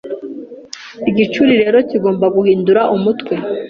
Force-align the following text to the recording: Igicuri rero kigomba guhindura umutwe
Igicuri 1.09 1.53
rero 1.61 1.77
kigomba 1.89 2.25
guhindura 2.35 2.81
umutwe 2.95 3.33